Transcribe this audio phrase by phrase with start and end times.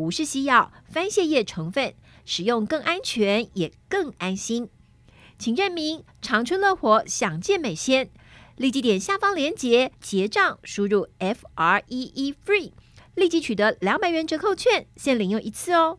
[0.00, 1.92] 不是西药，番泻叶成分，
[2.24, 4.70] 使用更安全也更安心。
[5.38, 8.08] 请认明长春乐活享健美鲜，
[8.56, 12.72] 立即点下方链接结账，输入 F R E E FREE，
[13.14, 15.98] 立即取得两百元折扣券，限领用一次哦。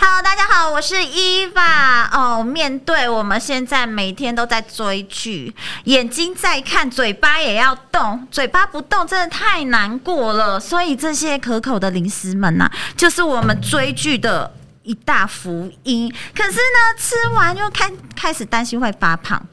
[0.00, 2.44] Hello，大家好，我是伊娃哦。
[2.44, 5.52] 面对我们现在每天都在追剧，
[5.84, 10.60] 眼睛在看，嘴巴也要动，嘴巴不动真的太难过了。
[10.60, 14.54] 所以这些可口的零食们呐、就是我们追剧的
[14.84, 16.14] 一大福音。
[16.32, 19.44] 可是呢，吃完又开开始担心会发胖，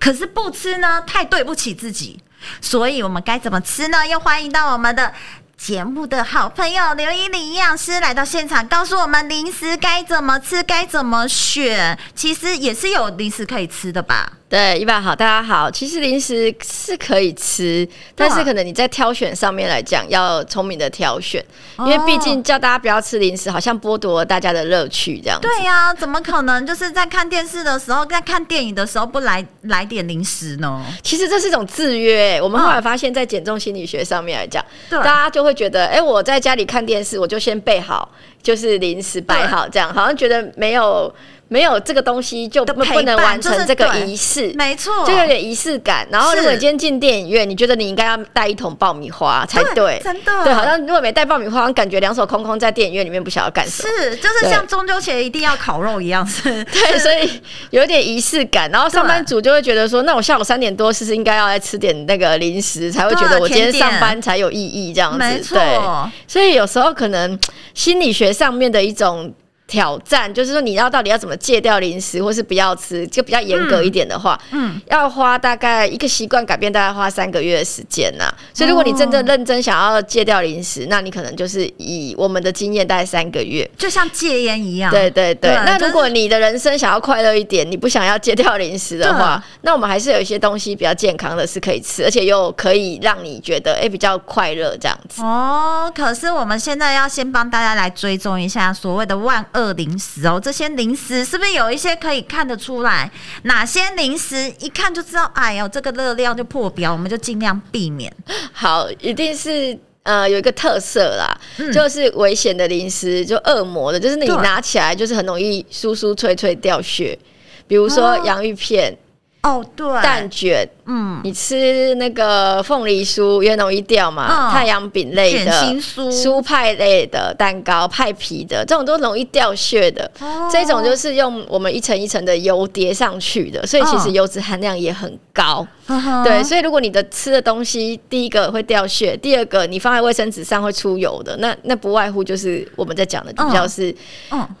[0.00, 2.20] 可是不吃呢，太对不起自己。
[2.60, 4.04] 所以我们该怎么吃呢？
[4.04, 5.12] 又欢迎到我们的。
[5.56, 11.98] 节目的好朋友刘依林营养师来到现场，告诉我们零食该怎么吃，该怎么选。
[12.14, 14.30] 其实也是有零食可以吃的吧？
[14.48, 15.68] 对，一般好，大家好。
[15.68, 21.44] 其实零食是可以吃，但是可能你在挑选上面来讲要聪明的挑选，
[21.80, 25.48] 因为毕竟叫大家不要吃零食，好像剥夺了大家的乐趣这样子。
[25.48, 26.64] 对呀、啊，怎么可能？
[26.64, 30.80] 就是在看电视的时候，在看电影的时候不来来点零食呢？
[31.02, 32.40] 其实这是一种制约。
[32.40, 38.08] 我们后来发现，在减重心理学上面来讲，大家就会觉得，哎，我在家里看电视，我就先备好，
[38.40, 41.12] 就是零食摆好，这样好像觉得没有。
[41.48, 46.04] 没有这个东西就不不能完成这个仪式，没错，就有点仪式感。
[46.10, 53.88] 然后如果你今天进电影院，你觉得你应该要带一桶爆米花才对，真的，对，好像如果没带爆米花，感觉两手空空在电影院里面不晓得干什么。
[53.88, 56.42] 是，就是像中秋节一定要烤肉一样， 是。
[56.64, 57.40] 对，所以
[57.70, 58.68] 有点仪式感。
[58.72, 65.18] 然后上班族就会觉得说，那我下午三点多是不是应该要来吃点那个零食，才会觉得我今天上班才有意义这样子。
[65.18, 65.78] 没错，对，
[66.26, 67.38] 所以有时候可能
[67.72, 69.32] 心理学上面的一种。
[69.66, 78.32] 挑战就是说，你要到底要怎么戒掉零食，或是不要吃，就比较严格一点的话，嗯，嗯，要花大概一个习惯改变，大概花三个月的时间呐。
[78.54, 84.90] 所以，如果你真正认真想要戒掉零食，哦，那你可能就是以我们的经验，大概三个月，就像戒烟一样。
[84.90, 85.50] 对对对。
[85.64, 95.22] 那如果你的人生想要快乐一点，你不想要戒掉零食的话，那我们还是有一些东西比较健康的是可以吃，而且又可以让你觉得哎、欸、比较快乐这样子。
[95.22, 103.10] 哦，可是我们现在要先帮大家来追踪一下所谓的万恶零食哦，这些零食是不是有一些可以看得出来？
[103.42, 105.24] 哪些零食一看就知道？
[105.34, 108.14] 哎呦，这个热量就破表，我们就尽量避免。
[108.52, 117.18] 好，一定是呃有一个特色啦，嗯、就是危险的零食，就恶魔的，就是你拿起来就是很容易酥酥脆脆掉屑，
[117.66, 118.96] 比如说洋芋片。
[119.42, 130.10] 哦，对，蛋卷，嗯，你吃那个凤梨酥也容易掉嘛，哦、太阳饼类的，卷心酥、酥派类的蛋糕、派皮的，这种都容易掉屑的。
[130.20, 135.64] 哦、这种就是用我们一层一层的油叠上去的，所以其实油脂含量也很高。
[135.86, 143.94] 哦、对，所以如果你的吃的东西第一个会掉屑，第二个你放在卫生纸上会出油的，那那不外乎就是我们在讲的比较是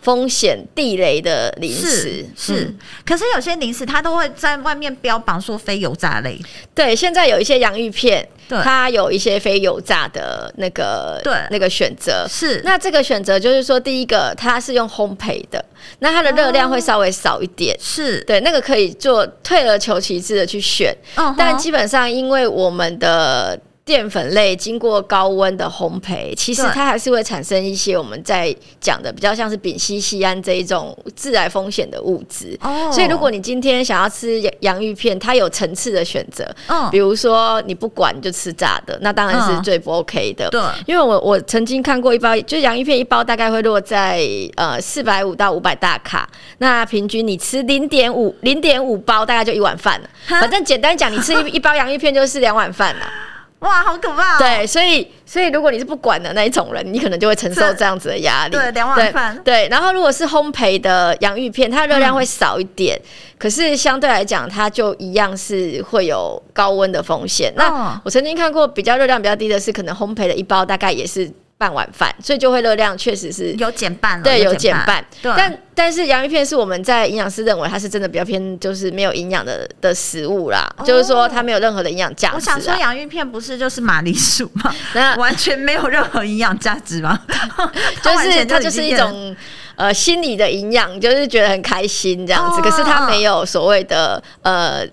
[0.00, 1.84] 风险地雷的零食。
[1.86, 4.76] 是，是嗯、可是有些零食它都会在外。
[4.76, 6.38] 面标榜说非油炸类，
[6.74, 12.26] 对，现在有一些洋芋片，它有一些非油炸的那个，对，那个选择。
[12.28, 12.60] 是。
[12.64, 15.64] 那这个选择就是说，第一个它是用烘焙的，
[16.00, 23.58] 那它的热量会稍微少一点，是、哦、对，那个可以做退而求其次的去选，哦、但基本上因为我们的。
[23.86, 32.58] 淀粉类经过高温的烘焙，其实它还是会产生一些我们在讲的比较像是丙烯酰胺这一种致癌风险的物质。
[32.62, 36.44] 哦，所以如果你今天想要吃洋芋片，它有层次的选择。
[36.66, 40.50] 嗯，比如说你不管你就吃炸的，那当然是最不 OK 的。
[40.50, 44.20] 对，因为我我曾经看过一包，就洋芋片一包大概会落在
[44.56, 46.28] 呃四百五到五百大卡，
[46.58, 50.10] 那平均你吃零点五零点五包，大概就一碗饭了。
[50.26, 53.06] 反正简单讲，你吃一一包洋芋片就是两碗饭了。
[53.66, 54.38] 哇，好可怕、哦！
[54.38, 58.56] 对，所以所以如果你是不管的那一种人，你可能就会承受这样子的压力。
[58.56, 59.36] 对，两碗饭。
[59.44, 63.06] 对，然后如果是烘焙的洋芋片，它热量会少一点，嗯、
[63.38, 67.52] 可是相对来讲，它就一样是会有高温的风险。
[67.56, 71.30] 那、哦、我曾经看过比较热量比较低的是，可能烘焙的一包大概也是。
[71.58, 75.02] 半碗饭，所以就会热量确实是有减半了，对，有减半。
[75.22, 82.34] 对，但但是洋芋片是我们在营养师认为它是真的比较偏，就是没有营养的的食物啦，哦、就是说它没有任何的营养价值。
[82.34, 84.74] 我想说洋芋片不是就是马铃薯吗？
[84.92, 87.18] 那 完全没有任何营养价值吗？
[88.02, 89.34] 就是它就是一种
[89.76, 92.60] 呃心理的营养，就是觉得很开心这样子。
[92.60, 94.86] 哦、可是它没有所谓的呃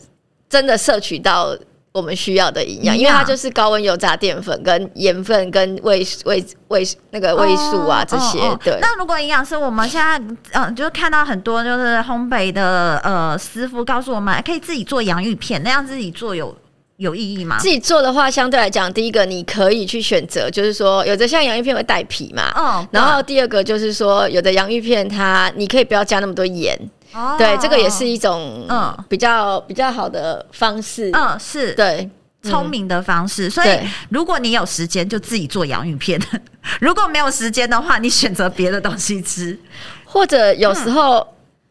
[0.49, 1.53] 真的摄取到。
[1.93, 8.39] 我们需要的营养，因为它就是高温油炸淀粉、跟盐分、跟味味味那个味素啊这些。
[8.63, 8.79] 对。
[8.81, 10.17] 那如果营养师，我们现在
[10.53, 16.57] 嗯、呃，就是看到很多就是烘焙的呃师傅告诉我们，可以自己做洋芋片，那样自己做有
[16.97, 17.59] 有意义吗？
[17.59, 22.87] 自己做的话，相对来讲，第一个你可以去选择，就是说有的像洋芋片会带皮嘛，嗯。
[22.89, 26.75] 然后第二个就是说，有的洋芋片它你可以不要加那么多盐。
[27.13, 28.95] 哦，对，这个也是一种嗯。
[29.07, 31.73] 比较比较好的方式，嗯，是。
[31.73, 32.09] 对。
[32.43, 33.49] 聪明的方式。
[33.49, 33.79] 所以
[34.09, 36.19] 如果你有时间，就自己做洋芋片；
[36.81, 39.57] 如果没有时间的话，你选择别的东西吃，
[40.03, 41.25] 或者有时候，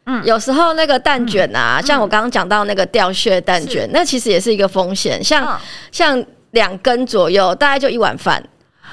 [0.06, 5.60] 嗯，有时候那个蛋卷啊，像我刚刚讲到那个掉屑蛋卷，那其实也是一个风险，像
[5.90, 8.42] 像两根左右，大概就一碗饭。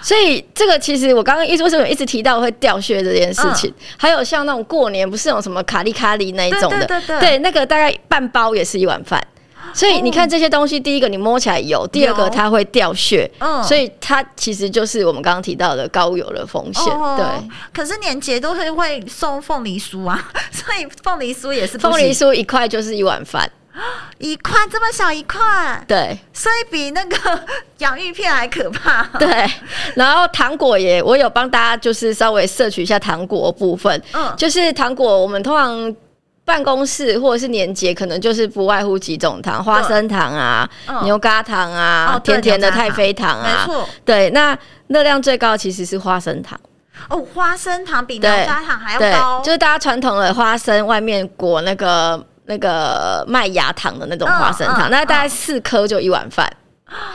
[0.01, 9.21] 所以这个其实我刚刚一直为什么一直提到会掉屑这件事情，嗯、还有像那种过年不是有什么卡利卡利那一种的，对对对，对，对，那个大概半包也是一碗饭。
[9.71, 16.91] 所以你看这些东西，第一个你摸起来油，第二个它会掉屑，嗯，所以它其实就是我们刚刚提到的高油的风险。
[16.91, 23.47] 哦、对，可是年节都是会送凤梨酥啊， 所以凤梨酥也是凤梨酥一块就是一碗饭。
[24.19, 27.41] 一块这么小一块，对，所以比那个
[27.79, 29.03] 洋芋片还可怕。
[29.17, 29.49] 对，
[29.95, 34.01] 然后糖果也，我有帮大家就是稍微摄取一下糖果部分。
[34.13, 35.95] 嗯，就是糖果，我们通常
[36.43, 43.65] 办公室或者是年节，可能就是不外乎几种糖：花生糖啊、嗯、牛轧糖啊、哦、甜甜的太妃糖啊。
[43.65, 46.59] 没错，对，那热量最高其实是花生糖。
[47.07, 52.25] 哦，花生糖比牛轧糖还要高，就是大家传统的花生外面裹那个。
[52.49, 56.51] 那个麦芽糖的那种花生糖，那大概四颗就一碗饭，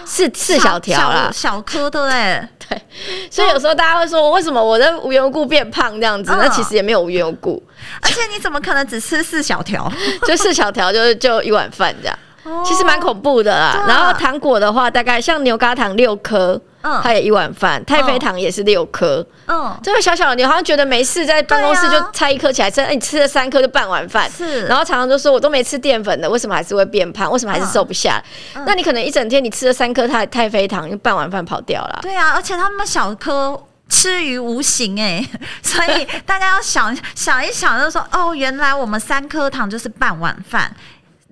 [0.04, 2.08] 四四小条啦，小颗对不。
[2.66, 2.80] 对，
[3.28, 6.32] 所以有时候大家会说，为什么我的无缘无故变胖这样子？
[6.38, 7.62] 那其实也没有无缘无故，
[8.00, 9.92] 而且你怎么可能只吃四小条？
[10.24, 12.18] 就四小条，就是就一碗饭这样。
[12.64, 13.84] 其实蛮恐怖的啦。
[13.86, 16.60] 然后糖果的话，大概像牛轧糖六颗。
[16.86, 19.26] 嗯，它也一碗饭，太妃糖也是六颗。
[19.46, 24.30] 嗯，这个小小的，你好像觉得没事，在办公室就拆一颗起来吃，哎，你吃了三颗就半碗饭。
[24.30, 27.32] 是，然后常常都说我都没吃淀粉的，为什么还是会变胖？
[27.32, 28.22] 为什么还是瘦不下？
[28.66, 32.00] 那你可能一整天你吃了三颗太太妃糖，就半碗饭跑掉了。
[32.02, 33.58] 对啊，而且他们小颗
[33.88, 35.26] 吃于无形哎，
[35.62, 40.70] 所以大家要想想一想，就说哦，原来我们三颗糖就是半碗饭，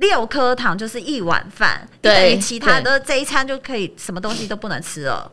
[0.02, 5.30] 六颗糖就是一碗饭，对，其他的这一餐就可以什么东西都不能吃了。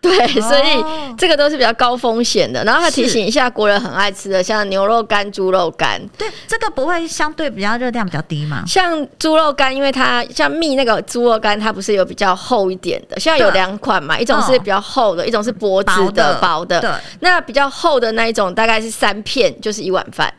[0.00, 2.62] 对，所以这个都是比较高风险的。
[2.62, 6.00] 然后他提醒一下，国人很爱吃的，像牛肉干、猪肉干。
[6.16, 8.62] 对，这个不会相对比较热量比较低吗？
[8.68, 13.18] 像猪肉干，因为它像蜜那个猪肉干，它不是有比较厚一点的。
[13.18, 16.80] 现在有两款嘛，一种是比较厚的，一种是薄质的、薄的。
[16.80, 16.90] 对，
[17.20, 20.32] 那比较厚的那一种，大概是三片，就是一碗饭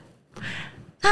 [1.01, 1.09] 啊。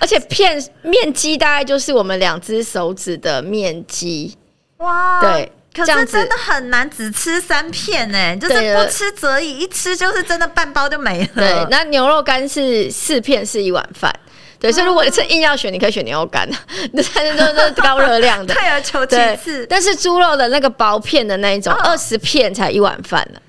[0.00, 4.36] 而且片面积大概就是我们两只手指的面积。
[4.78, 5.50] 哇，对。
[5.76, 11.28] 可是真的很难只吃三片呢、欸，就是不吃则已，一吃就是真的半包就没了。
[11.34, 14.14] 对，那牛肉干是四片是一碗饭，
[14.60, 16.48] 对，所以如果你是硬要选，你可以选牛肉干，
[16.94, 18.54] 那才是高热量的。
[18.54, 23.40] 退而求其次，但是猪肉的那个薄片的那一种，二十片才一碗饭呢。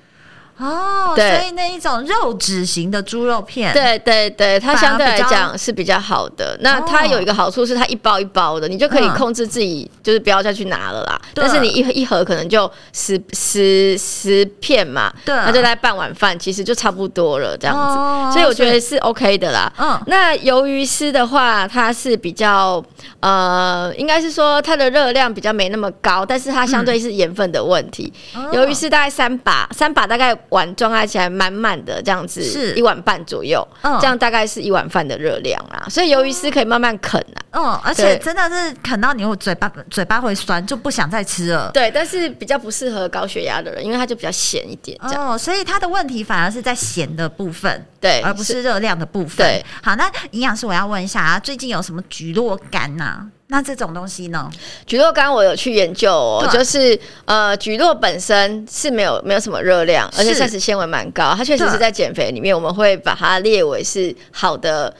[0.58, 6.56] 哦，对，所以那一种肉质型的猪肉片，对对对，它相对来讲是比较好的。
[6.62, 11.20] 那它有一个好处是，它一包一包的，你就可以控制自己，就是不要再去拿了啦。
[11.34, 18.32] 但是你一一盒可能就十十十片嘛，对，那就在半碗饭，其实就差不多了这样子。
[18.32, 19.70] 所以我觉得是 OK 的啦。
[19.76, 22.82] 嗯，那鱿鱼丝的话，它是比较
[23.20, 28.10] 呃，应该是说它的热量比较没那么高，但是它相对是盐分的问题。
[28.54, 30.34] 鱿鱼丝大概三把，三把大概。
[30.50, 35.86] 碗装开起来满满的这样子，是一碗半左右，嗯，这样大概是一碗饭的热量啦。
[35.88, 41.70] 所以鱿鱼丝可以慢慢啃啊，嗯，而且真的是啃到你有嘴巴嘴巴会酸，就不想再吃了。
[41.72, 44.98] 对，但是比较不适合高血压的人，因为它就比较咸一点。
[45.02, 49.38] 哦，所以它的问题反而是在咸的部分，对，而不是热量的部分。
[49.38, 53.26] 对，好，那营养师我要问一下啊，最近有什么菊络干呐？
[53.48, 54.50] 那这种东西呢？
[54.86, 64.92] 蒟蒻干我有去研究哦，就是呃，菊络本身是没有没有什么热量，而且膳食纤维蛮高，它确实是在减肥里面我们会把它列为是好的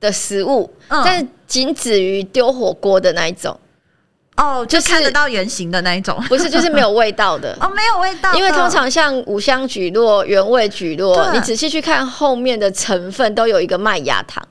[0.00, 3.58] 的食物，嗯、但是仅止于丢火锅的那一种。
[4.36, 8.32] 哦，就是看得到原型的那一种，不是，就是没有味道的 哦，没有味道。
[8.34, 14.42] 因为通常像五香菊络、原味菊络，你仔细去看后面的成分，都有一个麦芽糖。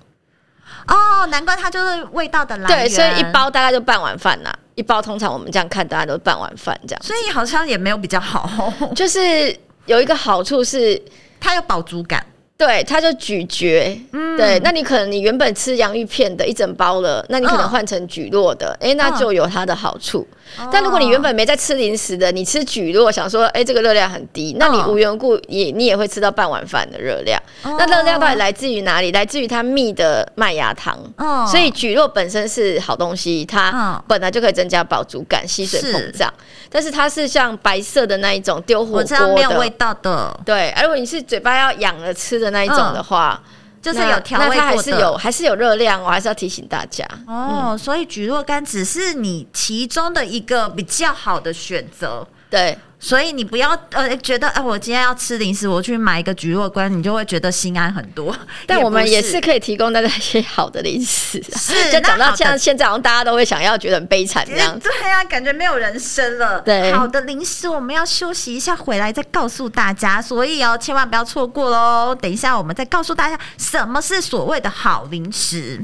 [0.89, 2.79] 哦，难怪它就是味道的来源。
[2.79, 7.01] 对，所以一包大概就半碗饭呐，一包通常我们这样看，大家都是半碗饭这样。
[7.03, 9.55] 所以好像也没有比较好，就是
[9.86, 11.01] 有一个好处是
[11.39, 12.25] 它有饱足感。
[12.60, 14.06] 对，它就咀嚼。
[14.12, 20.28] 嗯，对，那你可能你原本吃洋芋片的一整包了，那你可能换成蒟蒻的，哎、嗯，那就有它的好处。
[20.60, 27.42] 嗯、但如果你原本没在吃零食的，你吃蒟蒻，想说，哎，这个热量很低，那你无缘故也你也会吃到半碗饭的热量。
[27.63, 29.10] 嗯、那热量到底来自于哪里？
[29.13, 31.00] 来自于它蜜的麦芽糖。
[31.16, 36.34] 嗯、所以蒟蒻本身是好东西，它本来就可以增加饱足感、吸水膨胀。
[36.72, 40.38] 但是它是像白色的那一种丢火锅的，没有味道的。
[40.46, 42.49] 对，而如果你是嘴巴要痒了吃的。
[42.51, 43.50] 那一种的话，嗯、
[43.82, 47.70] 就是有调味过的，它还是有还是有热量，我还是要提醒大家哦。
[47.70, 52.77] 嗯、所以蒟蒻干只是你其中的一个比较好的选择，对。
[53.00, 58.36] 所以你不要呃觉得哎、呃，我今天要吃零食，我去买一个蒟蒻干，你就会觉得心安很多。
[58.68, 61.74] 但我们也是可以提供大家一些好的零食，是。
[61.91, 64.77] 就讲到像现在，好像大家都会想要觉得很悲惨这样。
[64.79, 66.60] 对呀、啊，感觉没有人生了。
[66.62, 70.22] 对，好的零食我们要休息一下，回来再告诉大家。
[70.22, 72.13] 所以哦，千万不要错过喽。
[72.13, 75.84] 等一下我们再告诉大家什么是所谓的好零食。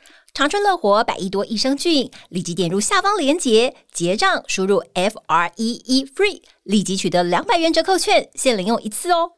[0.33, 9.33] 长春乐活百亿多益生菌，立即点入下方链接结账，输入 F R E E FREE，立即取得两百元折扣券，限领用一次哦。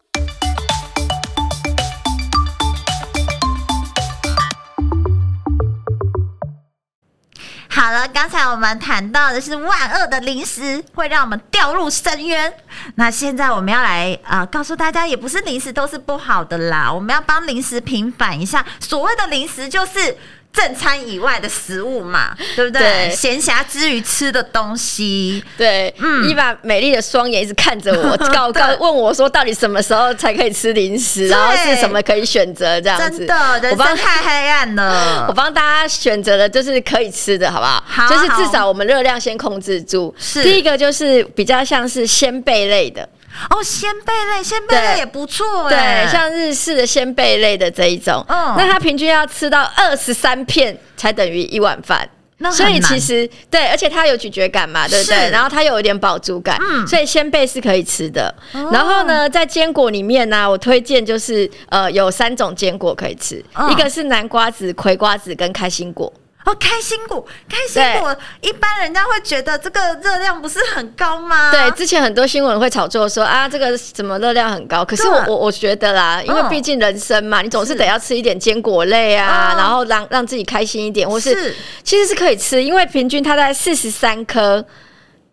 [7.67, 12.53] 好了，刚才我们谈到的是万恶的零食会让我们掉入深渊，
[12.93, 20.15] 那现在我们要来啊、呃，告诉大家，也不是零食都是不好的啦，我们要帮零食平反一下，所谓的零食就是。
[20.53, 23.09] 正餐以外的食物嘛，对不对？
[23.09, 31.27] 闲暇之余吃的东西，对，嗯，你把美丽的双眼一直看着我， 告告问我说，到底什么时候才可以吃零食？
[31.27, 32.79] 然后是什么可以选择？
[32.79, 35.25] 这样子，真的，人生太黑暗了。
[35.27, 37.83] 我帮大家选择的就是可以吃的，好不好？
[37.87, 40.13] 好，就是至少我们热量先控制住。
[40.19, 43.09] 是，第一个就是比较像是鲜贝类的。
[43.49, 46.05] 哦，鲜贝类，鲜贝类也不错哎。
[46.05, 52.07] 对，像日式的鲜贝类的这一种，嗯，那它平均要吃到二十三片才等于一碗饭。
[52.39, 55.29] 那所以其实对，而且它有咀嚼感嘛，对不对？
[55.29, 58.33] 然后它又有一点饱足感，嗯，所以鲜贝是可以吃的。
[58.71, 66.11] 然后呢，在坚果里面呢，我推荐就是呃，有三种坚果可以吃，一个是南瓜子、葵瓜子跟开心果。
[66.45, 71.51] 哦，开心果，开心果，一般人家会觉得这个热量不是很高吗？
[71.51, 74.83] 对，之前很多新闻会炒作说啊，这个什么热量很高。
[74.83, 84.65] 可是我我我觉得啦，因为毕竟人生嘛，你总是得要吃一点坚果类啊，然后让让自己开心一点，或是其实是可以吃，因为平均它在四十三颗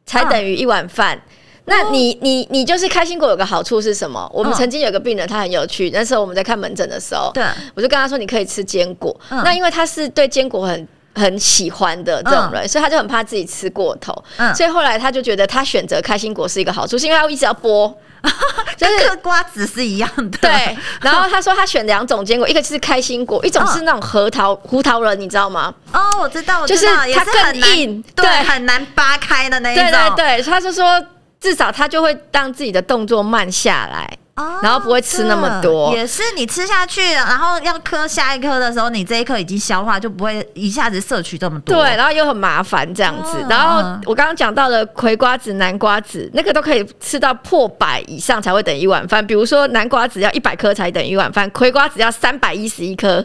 [0.07, 1.21] 才等于一碗饭。
[1.65, 4.31] 那你你你就是开心果有个好处是什么？
[4.33, 9.21] 我们曾经有个病人，他很有趣，那时候我们在看门诊的时候，对，我就跟他说，你可以吃坚果。
[9.29, 10.87] 那因为他是对坚果很。
[11.15, 17.93] 很喜欢的这种人，嗯、所以他就很怕自己吃过头，嗯、所以后来他就觉得他选择开心果是一个好处，是因为他一直要剥，
[18.77, 20.39] 就是嗑瓜子是一样的。
[20.39, 25.75] 对，然后他说他选两种坚果，一个是开心果，一种是那种核桃胡桃仁，你知道吗？
[25.93, 29.85] 哦，我知道，我知道，就是它更硬，对，很难扒开的那一种。
[29.85, 31.05] 对对对，他就说
[31.41, 34.17] 至少他就会让自己的动作慢下来。
[34.63, 41.77] 然后不会吃那么多，也是你吃下去，然后要磕下一颗的时候，你这一颗已经消化，就不会一下子摄取这么多。
[41.77, 43.45] 对，然后又很麻烦这样子。
[43.49, 49.27] 然后我刚刚讲到了葵瓜子、南瓜子，那个都可以吃到破百以上才会等于一碗饭。
[49.27, 53.25] 比如说南瓜子要一百颗才等于一碗饭，葵瓜子要三百一十一颗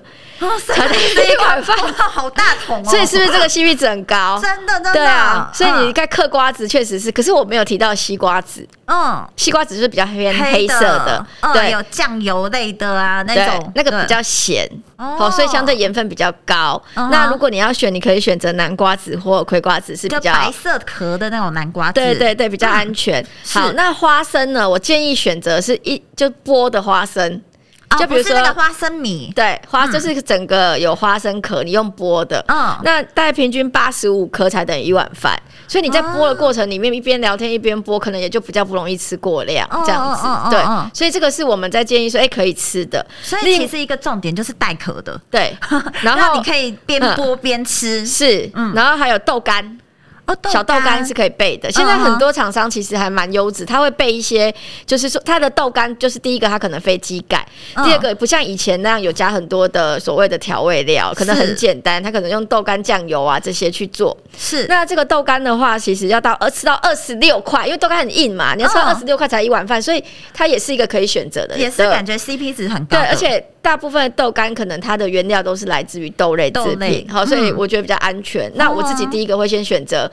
[0.68, 2.90] 才等于一碗饭，好大桶哦！
[2.90, 4.40] 所以是不是这个 CP 值很高？
[4.42, 4.94] 真的，真的。
[4.94, 8.68] 对啊，所以你该嗑瓜子确实是，可是我没有提到西瓜子。
[8.88, 16.82] 嗯，西瓜子是比较偏黑色的，的对，嗯、有酱油类的啊，那种那个比较咸，哦，所以相对盐分比较高。
[16.96, 23.22] 嗯、那如果你要选，你可以选择南瓜子或葵瓜子，是比较白色壳的那种南瓜子，对对对，比较安全。
[23.22, 24.68] 嗯、好，那花生呢？
[24.68, 27.42] 我建议选择是一就剥的花生。
[27.98, 40.62] 就比如说那个花生米，对，花就是整个有花生壳，你用剥的，嗯，那大概平均八十五颗才等于一碗饭，所以你在剥的过程里面一边聊天一边剥，可能也就比较不容易吃过量这样子，对，
[40.94, 43.06] 所以这个是我们在建议说，哎，可以吃的。
[43.22, 45.56] 所以其实一个重点就是带壳的，对，
[46.02, 49.78] 然后你可以边剥边吃，是，然后还有豆干。
[50.28, 51.72] 哦，小豆干是可以备的。
[51.72, 54.54] 现在很多厂商其实还蛮优质，他会备一些，
[54.86, 57.46] 就是说它的豆干，就是第一个它可能非机盖，
[57.84, 64.16] 第二个不像以前那样有加很多的所谓的调味料，可能很简单，它可能用豆干酱油啊这些去做。
[64.38, 70.04] 是，那这个豆干的话，其实要到呃吃到二十六块，因为豆干很硬嘛，你要吃到二十六块才一碗饭，所以
[70.34, 72.98] 它也是一个可以选择的，也是感觉 CP 值很高。
[72.98, 78.52] 对，而且大部分的豆干可能它的原料都是来自于豆类制品，好，所以我觉得比较安全。
[78.54, 80.10] 那我自己第一个会先选择。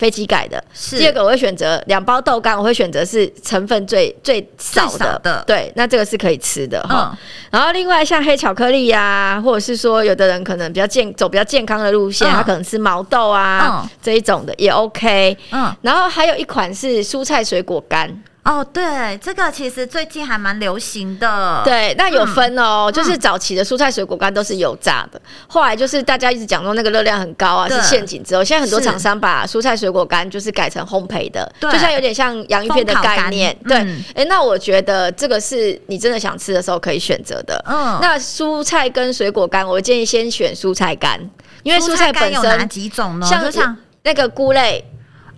[0.00, 7.10] 飞机改的，第二个我会选择两包豆干，我会选择是成分最最少的，少的对，那这个是可以吃的哈。
[7.12, 7.18] 嗯、
[7.50, 9.02] 然后另外像黑巧克力呀、
[9.36, 15.36] 啊，或者是说有的人可能比较健走比较健康的路线，嗯、他可能吃毛豆啊、嗯、这一种的也 OK。
[15.50, 18.10] 嗯，然后还有一款是蔬菜水果干。
[18.42, 21.60] 哦，对，这个其实最近还蛮流行的。
[21.62, 33.54] 对，那有分哦，嗯、就是早期的蔬菜水果干都是油炸的，嗯、后来就是大家一直讲说那个热量很高啊，是陷阱之后，现在很多厂商把蔬菜水果干就是改成烘焙的，就像有点像洋芋片的概念。
[33.68, 37.62] 对，哎、嗯欸，那我觉得这个是你真的想吃的时候可以选择的。
[37.68, 41.20] 嗯，那蔬菜跟水果干，我建议先选蔬菜干，
[41.62, 43.26] 因为蔬菜本身有哪几种呢？
[43.26, 44.82] 像像那个菇类。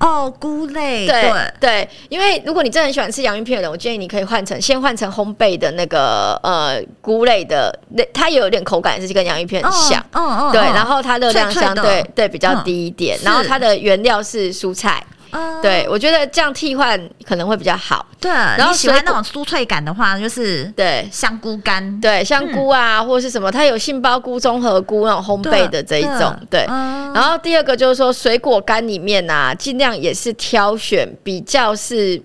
[0.03, 15.03] 哦，菇类，对对，因为如果你真的很喜欢吃洋芋片的人，我建议你可以换成先换成烘焙的那个呃菇类的，那它也有点口感，也是跟洋芋片很像，嗯嗯，对，然后它热量相对对比较低一点，然后它的原料是蔬菜。
[15.63, 18.07] 对，我觉得这样替换可能会比较好。
[18.21, 21.09] 对，然后喜欢那种酥脆感的话，就是对。
[21.11, 26.35] 香菇干，对香菇啊，或者是什么，它有杏鲍菇、综合菇那种烘焙的这一种。
[26.51, 32.21] 对，然后第二个就是说水果干里面啊，尽量也是挑选比较是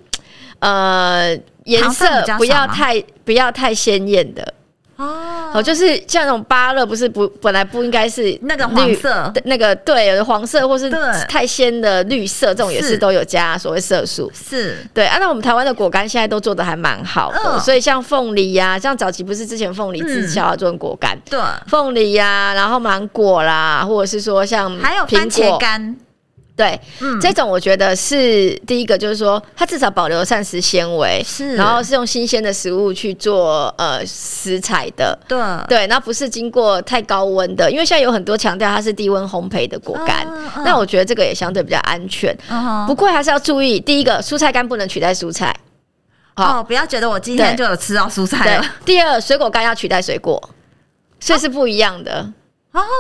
[0.60, 4.54] 呃颜色不要太不要太鲜艳的。
[4.98, 10.90] 哦，就是像那种芭乐，不是不本来不应该是那个黄色，那个对，有的黄色或是
[11.28, 14.32] 太鲜的绿色，这种也是都有加所谓色素。
[14.34, 25.96] 是对，按照我们台湾的果干现在都做的还蛮好的，所以像凤梨呀，像早期不是之前凤梨滞销啊，做成果干，对，凤梨呀，然后芒果啦，或者是说像还有番茄干。
[26.58, 35.38] 对，嗯，这种我觉得是第一个，就是说它至少保留膳食纤维，是，然后是用新鲜的食物去做呃食材的，对。
[35.68, 40.28] 对，那不是经过太高温的，因为现在有很多强调它是低温烘焙的果干，
[40.66, 42.36] 那我觉得这个也相对比较安全，
[42.88, 45.56] 不过还是要注意，第一个蔬菜干不能取代蔬菜，
[46.36, 48.66] 哦，不要觉得我今天就有吃到蔬菜了。
[48.84, 50.42] 第二，水果干要取代水果，
[51.20, 52.22] 所以是不一样的。
[52.22, 52.34] 哦，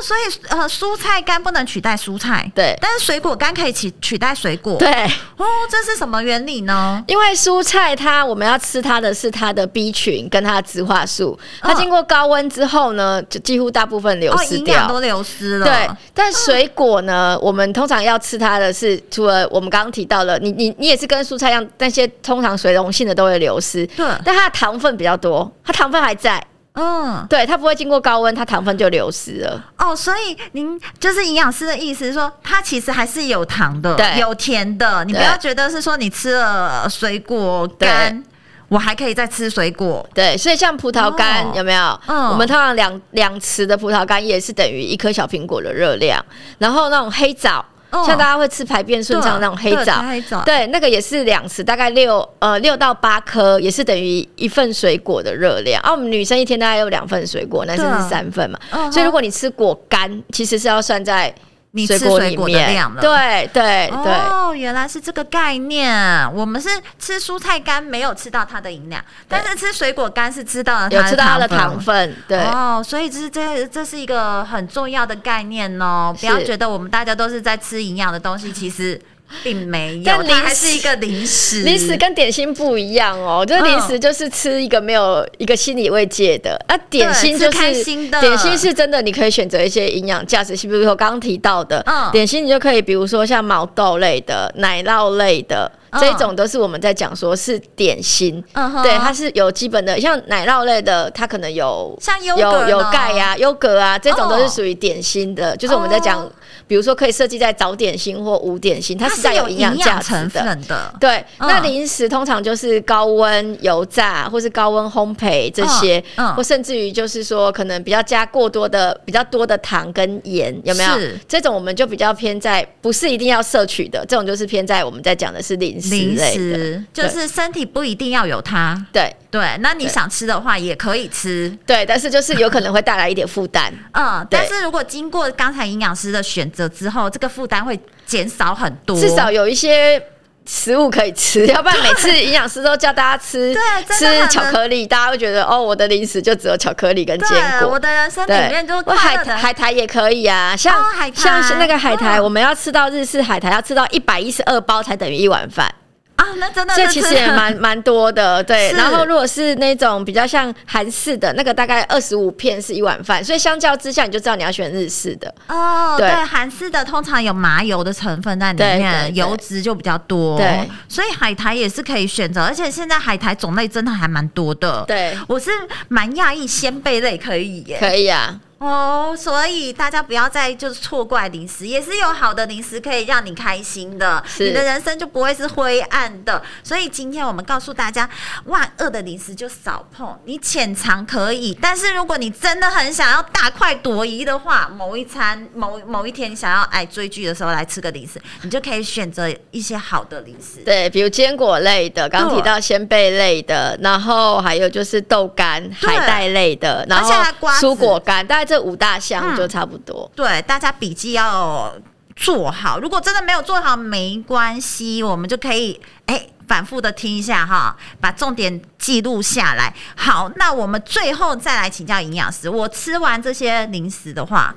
[0.03, 4.91] 所以呃，蔬菜干不能取代蔬菜，对，但是水果干可以取取代水果，对。
[5.37, 7.03] 哦，这是什么原理呢？
[7.07, 15.65] 因为蔬菜它我们要吃它的是它的 B 群跟它的植化素，它经过高温之后呢，就几乎大部分流失掉，都流失了。
[15.65, 26.43] 对，但水果呢，我们通常要吃它的是，除了我们刚刚提到了，你你你也是跟蔬菜一样，那些通常水溶性的都会流失，对，但它的糖分比较多，它糖分还在。
[26.79, 29.65] 嗯，对，它不会经过高温，它糖分就流失了。
[29.79, 35.03] 哦，所以您就是营养师的意思是说，它其实还是有糖的，对，有甜的。
[35.05, 38.23] 你不要觉得是说你吃了水果干，
[38.67, 40.07] 我还可以再吃水果。
[40.13, 41.99] 对，所以像葡萄干有没有？
[42.05, 46.23] 嗯，我们通常两两匙的葡萄干也是等于一颗小苹果的热量。
[46.59, 47.65] 然后那种黑枣。
[47.91, 50.04] 像大家会吃排便顺畅那种黑枣，
[50.43, 55.82] 对，那个也是两匙，大概六呃六到八颗，也是等于一份水果的热量。
[55.82, 58.60] 啊，我们女生一天大概有两份水果，男生是三份嘛。
[58.91, 61.34] 所以如果你吃果干，其实是要算在。
[61.71, 64.13] 你吃水果的量了，对对对。
[64.13, 65.93] 哦，原来是这个概念。
[66.34, 72.15] 我们是吃蔬菜干，没有吃到它的营养，但是吃水果干是吃到了，有吃到它的糖分。
[72.27, 76.15] 对哦，所以这是这这是一个很重要的概念哦。
[76.19, 78.99] 不要觉得我们大家都是在吃营养的东西，其实
[79.43, 81.61] 并没有，但零食还是一个零食。
[81.63, 88.19] 零食跟点心不一样哦，就是零食就是吃一个没有一个心理慰藉的，啊，点心就是开心的。
[88.21, 95.71] 点心是真的，你可以选择一些营养价值，比如说刚刚提到的，嗯，点心你就可以，比如说像毛豆类的、奶酪类的。
[96.00, 106.30] 这一种都是我们在讲说是点心，嗯、对，它是有基本的，像奶酪类的，它可能有像优有有钙呀、优格啊，这种都是属于点心的，哦、就是我们在讲。
[106.65, 110.58] 比如说，可以设计在早点心或午点心，它是带有营养价值的。
[110.67, 121.00] 的对，嗯、那零食通常就是高温油炸，或是高温烘焙这些，嗯嗯、或甚至于就是说，可能比较加过多的、比较多的糖跟盐，有没有？
[121.00, 128.85] 是这种我们就比较偏在，不是一定要摄取的，这种就是偏在我们在讲的是零零食就是身体不一定要有它。
[128.91, 129.15] 对。
[129.29, 140.01] 对，那你想吃的话也可以吃，对，但是就是有可能会带来一点负担， 嗯，但是如果经过刚才营养师的选择之后，这个负担会减少很多，至少有一些
[140.47, 143.53] 食物可以吃，要不然每次营养师都叫大家吃，
[143.91, 155.69] 吃巧克力，大家会觉得哦，我的零食就只有巧克力跟坚果，我的人生里面就海海苔也可以啊，像、哦、像那个海苔，哦、 我们要吃到日式海苔，要吃到一百一十二包才等于一碗饭。
[156.17, 158.71] 啊，那真的，这其实也蛮蛮多的， 对。
[158.73, 165.34] 然后如果是那种比较像韩式的那个，大概二十五片是一碗饭，所以相较之下，你就知道你要选日式的。
[165.47, 170.38] 哦，对，韩式的通常有麻油的成分在里面，油脂就比较多。
[170.38, 174.84] 对，所以海苔也是可以选择，而且现在海苔种类真的还蛮多的。
[174.88, 175.51] 对，我是
[175.88, 178.39] 蛮讶异鲜贝类可以耶，可以啊。
[178.60, 186.41] 哦，所以大家不要再就是错怪零食，也是有好的零食可以让你开心的，你的人生就不会是灰暗的。
[186.63, 188.10] 所以今天我们告诉大家，
[188.46, 207.13] 万恶的零食就少碰，你浅尝可以，但是如果你真的很想要大快朵颐的话，某一餐某某一天你想要哎追剧的时候来吃个零食，你就可以选择一些好的零食，对，比如坚果类的，刚提到鲜贝类的，然后还有就是豆干、海带类的，然后
[207.60, 210.10] 蔬果干，大这五大项就差不多。
[210.13, 211.75] 嗯，对，大家笔记要
[212.15, 212.79] 做好。
[212.79, 219.73] 如果真的没有做好，没关系，我们就可以哎反复的听一下哈，把重点记录下来。
[219.95, 224.55] 好，那我们最后再来请教营养师，我吃完这些零食的话，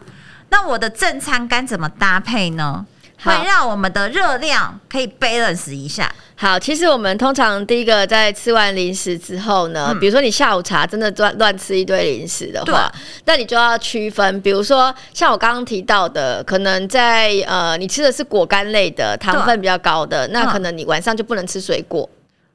[0.50, 2.86] 那我的正餐该怎么搭配呢？
[3.22, 6.12] 会让我们的热量可以 balance 一下。
[6.36, 12.90] 好，其实我们通常第一个在吃完零食之后呢，嗯、比如说你下午茶真的乱乱吃一堆零食的话，
[13.26, 22.08] 那你就要区分，比如说像我刚刚提到的，可能在呃你吃的是果干类的，糖分比较高的，那可能你晚上就不能吃水果。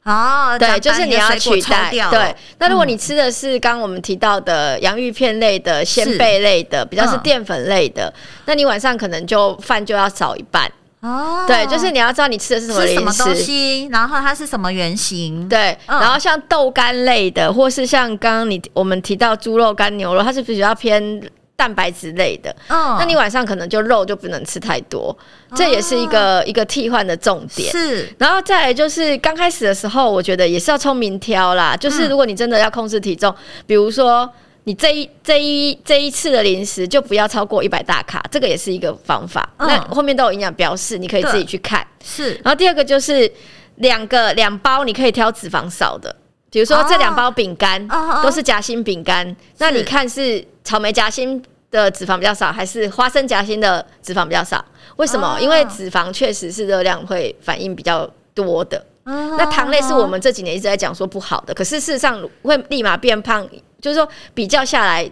[0.06, 1.90] 哦，对，就是你要取代。
[1.90, 8.14] 对，那如果你吃的是刚刚我们提到的洋芋片类的、鲜贝类的，比较是淀粉类的，嗯、
[8.46, 10.72] 那你晚上可能就饭就要少一半。
[11.02, 21.22] 哦，对，就是你要知道你吃的是什么零食，东西，然后它是什么原型，对，嗯、然后像豆干类的，或是像刚刚你我们提到猪肉干、牛肉，它是比较偏
[21.56, 25.16] 蛋白质类的，嗯，那你晚上可能就肉就不能吃太多，
[25.56, 27.72] 这也是一个、哦、一个替换的重点。
[27.72, 34.30] 是，然后再来就是刚开始的时候，我觉得也是要聪明挑啦，就是如果你真的要控制体重，嗯、比如说。
[34.68, 39.48] 你这一这一这一次的零食就不要超过一百大卡，这个也是一个方法。
[39.58, 41.86] 嗯、那后面都有营养标示，你可以自己去看。
[42.04, 42.32] 是。
[42.44, 43.32] 然后第二个就是
[43.76, 46.16] 两个两包，你可以挑脂肪少的，
[46.50, 47.88] 比如说这两包饼干
[48.24, 54.64] 都是夹心饼干，哦、那你看是草莓夹心的脂肪比较少，还是花生夹心的脂肪比较少？
[54.98, 55.38] 为什么？
[55.38, 58.78] 哦、因为脂肪确实是热量会反应比较多的。
[59.06, 63.48] 哦、那糖类是我们这几年一直在讲说不好的，可是事实上会立马变胖。
[63.82, 65.08] 就是说，比较下来，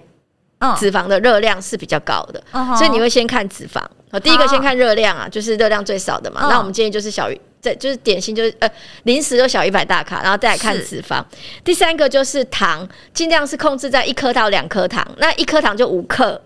[0.80, 2.44] 脂肪的热量是比较高的，
[2.76, 3.80] 所以你会先看脂肪。
[4.22, 6.48] 第一个先看热量啊，就是热量最少的嘛。
[6.50, 8.70] 那我们建议就是小于，这就是点心，就是呃
[9.04, 11.24] 零食都小于一百大卡，然后再来看脂肪。
[11.64, 16.40] 第三个就是糖，尽量是控制在一颗到两颗糖，那一颗糖就五克，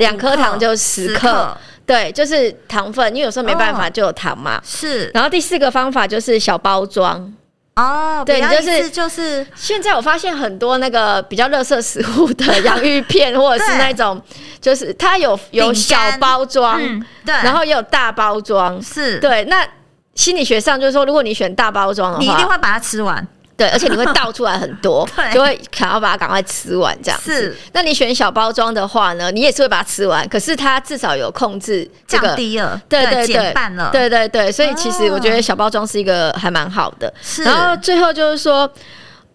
[0.00, 1.56] 两颗糖就十克。
[1.86, 4.60] 对，就是糖分，因为有时候没办法就有糖嘛。
[4.64, 5.10] 是。
[5.14, 7.32] 然后第四个方法就是小包装。
[7.76, 14.18] 哦，对，就是就是，现在我发现很多那个比较垃圾食物的 洋芋片，或者是那种，
[14.60, 16.80] 就是它有有小包装，
[17.26, 19.44] 对，然后也有大包装，是对。
[19.44, 19.66] 那
[20.14, 23.26] 心理学上就是说，如果你选大包装的话，你一定会把它吃完。
[23.56, 27.32] 对，而且你会倒出来很多， 就会想要把它赶快吃完这样子。
[27.32, 37.14] 是，那你选小包装的话呢，你也是会把它吃完，可是它至少有控制這個，降低了，对对对，减半了，对对对，所以其实我觉得小包装是一个还蛮好的。
[37.22, 38.68] 是，然后最后就是说，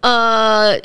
[0.02, 0.78] 呃。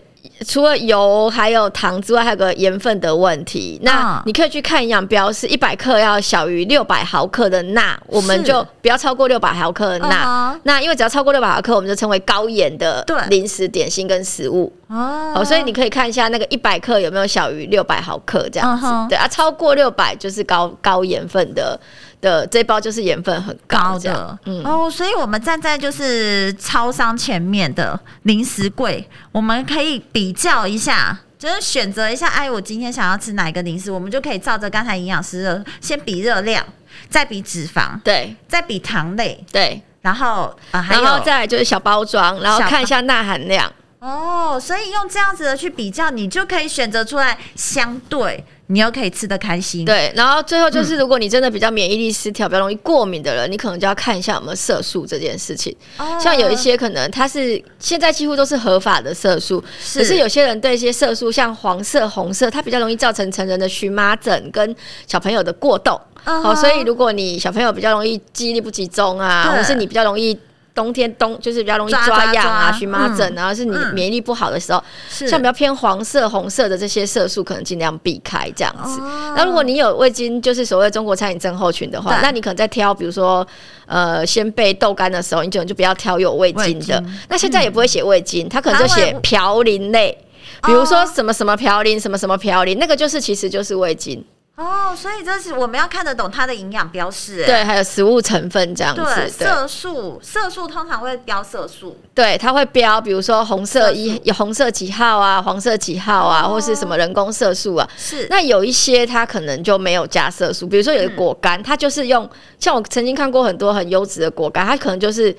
[0.45, 3.79] 除了油还有糖之外，还有个盐分的问题。
[3.83, 10.53] 那你可以去看营养标示，一百克要小于六百毫克的钠，我们就不要超过六百毫克的钠。
[10.53, 10.59] Uh-huh.
[10.63, 14.71] 那因为只要超过六百毫克，我们就称为高盐的零食、点心跟食物。
[14.87, 18.85] 哦、uh-huh.，所以你可以看一下那个一百克有没有小于六百毫克这样子。
[18.85, 19.07] Uh-huh.
[19.07, 21.79] 对啊，超过六百就是高高盐分的。
[22.25, 24.63] 的这包就是盐分很高，高的，嗯。
[24.63, 36.65] 哦，所以我们站在就是超商前面的零食柜，我们可以比较一下，就是选择一下，哎，我今天想要吃哪一个零食，我们就可以照着刚才营养师的，先比热量，
[37.07, 43.71] 再比脂肪，对，再比糖类，对，然后啊，还有然后再来就是小包装，然后看一下钠含量。
[43.99, 49.85] 哦，所以用这样子的去比较，你就可以选择出来相对，你又可以吃得开心。
[49.85, 55.75] 对，然后最后就是，如果你真的比较免疫力失调、嗯、比较容易过敏的人，你可能就要看一下有没有色素这件事情。
[55.97, 64.75] 哦、像有一些可能它是现在几乎都是合法的色素，是，可是有些人对一些色素，像黄色、红色，它比较容易造成成人的荨麻疹跟
[65.05, 65.99] 小朋友的过动。
[66.23, 70.37] 好，哦，所以如果你小朋友比较容易记忆力不集中啊，或是你比较容易。
[70.75, 74.83] 冬天冬就是比较容易抓痒啊、荨麻疹啊，是你免疫力不好的时候，
[75.21, 78.99] 嗯、像比较偏黄色、红色的这些色素，可能尽量避开这样子。
[79.35, 83.47] 那、哦、如果你有味精，就是所谓中国餐饮症候群的话，那你可能在挑，比如说
[83.85, 86.99] 呃鲜贝豆干的时候，你就就不要挑有味精的。
[86.99, 87.19] 精。
[87.29, 90.17] 那现在也不会写味精，它、嗯、可能就写嘌呤类，
[90.63, 94.21] 比如说什么什么嘌呤，什么什么嘌呤，那个就是其实就是味精。
[94.55, 99.01] 哦，所以这是我们要看得懂它的营养标示，对，还有食物成分这样子。
[99.03, 107.85] 对，色素，色素通常会标色素，对，它会标，比如说红色一有红色几号啊，黄色几号啊，哦、或是什么人工色素啊。
[107.97, 115.35] 是，那有一些它可能就没有加色素，比如说有的果干，嗯、它就是用，像我曾经看过很多很优质的果干，它可能就是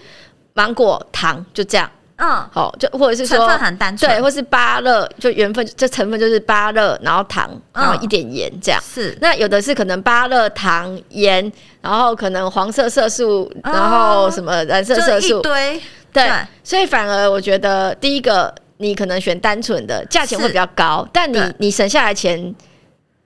[0.52, 1.90] 芒果糖就这样。
[2.18, 8.83] 嗯，好，就或者是说成分很单纯，对，或是芭乐，就原分这成分就是芭乐，然后糖，然后一点盐这样。
[8.83, 11.52] 是，那有的是可能芭乐糖盐，
[11.83, 15.42] 然后可能黄色色素，然后什么蓝色色素。
[15.42, 15.79] 对，
[16.64, 22.55] 所以反而我觉得第一个你可能选单纯的，价钱会比较高，但你你省下来钱，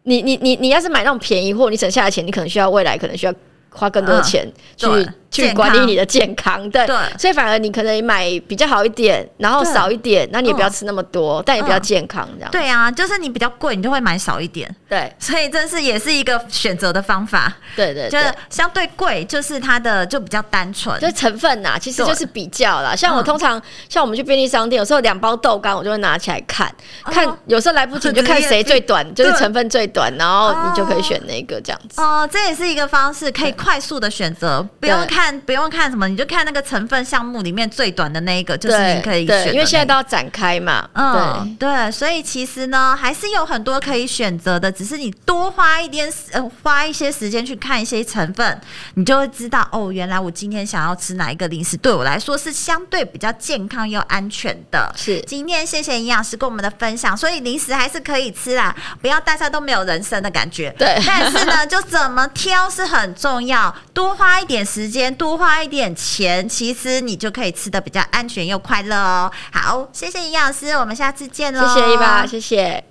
[0.02, 3.32] 你你你你要是买那种便宜货，你省下来钱，你可能需要未来可能需要
[3.70, 4.44] 花更多的钱
[4.76, 4.86] 去。
[5.30, 12.50] 去管理你的健康，对，对，所以反而你可能买比较好一点，然后少一点，那你也不要吃那么多，嗯、但也比较健康这样。
[12.50, 14.68] 对啊，就是你比较贵，你就会买少一点。
[14.88, 17.52] 对，所以这是也是一个选择的方法。
[17.76, 22.96] 对对，对，就是相对贵，就是它的就比较单纯，就是成分呐，其实就是比较啦。
[22.96, 26.66] 像我通常、嗯、像我们去便利商店，有时候两包豆干，我就会拿起来看、
[27.04, 32.00] 哦、看，有时候来不及你就看谁最短，就是成分最短，然后你就可以选那个这样子。
[32.00, 35.19] 哦，这也是一个方式，可以快速的选择，不用看。
[35.20, 39.52] 看不用看什么，你就看那个成分项目里面最短的那一个，就是你可以选的。
[39.52, 40.88] 因为现在都要展开嘛。
[40.94, 48.60] 嗯，对对，所以其实呢，还是有很多可以选择的，只是你多花一点呃，花一些时间去看一些成分，
[48.94, 54.90] 你就会知道哦，原来我今天想要吃哪一个零食，对我来说是相对比较健康又安全的。
[54.96, 60.74] 是，今天谢谢营养师跟我们的分享，所以零食还是可以吃啦，不要大家都没有人生的感觉。
[60.78, 65.09] 对，但是呢，就怎么挑是很重要，多花一点时间。
[65.14, 69.32] 多花一点钱，其实你就可以吃的比较安全又快乐哦。
[69.52, 71.66] 好，谢谢营养师，我们下次见喽。
[71.74, 72.84] 谢谢伊娃，谢谢。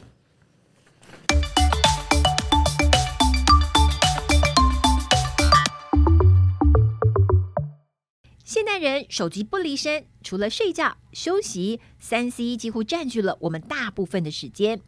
[8.44, 14.82] 现代人手机不离身，除了睡觉、休息，三 C 几乎占据了我们大部分的时间。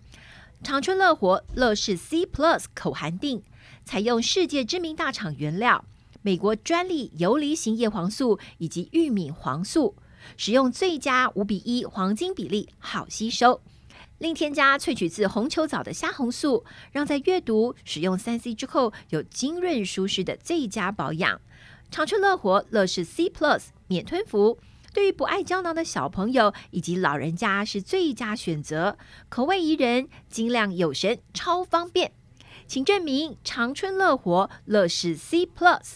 [0.64, 3.44] 长春乐活乐视 C Plus 口含定，
[3.86, 5.86] 采用世界知名大厂原料。
[6.22, 9.96] 美国专利游离型叶黄素以及玉米黄素，
[10.38, 13.62] 使用最佳五比一黄金比例，好吸收。
[14.20, 21.42] 另添加萃取自红球藻的虾红素，让在阅读、使用三 C 之后有精润舒适的最佳保养。
[21.90, 24.60] 长春乐活乐视 C Plus 免吞服，
[24.94, 28.98] 对于不爱胶囊的小朋友以及老人家是最佳选择。
[29.28, 32.12] 口味宜人，精量有神，超方便。
[32.68, 35.96] 请证明长春乐活乐视 C Plus。